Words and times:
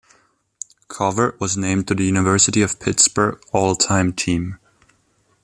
Covert 0.87 1.39
was 1.39 1.55
named 1.55 1.87
to 1.87 1.93
the 1.93 2.05
University 2.05 2.63
of 2.63 2.79
Pittsburgh 2.79 3.39
All-Time 3.53 4.13
Team. 4.13 4.57